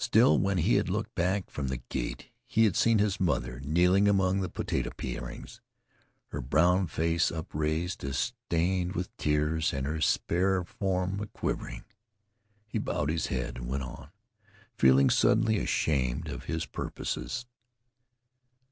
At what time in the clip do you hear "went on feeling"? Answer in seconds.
13.68-15.10